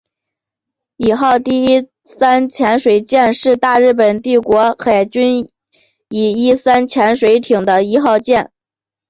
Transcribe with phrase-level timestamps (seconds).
[0.97, 5.47] 伊号第一三潜水舰是大日本帝国海军
[6.09, 8.51] 伊一三型潜水艇的一号舰。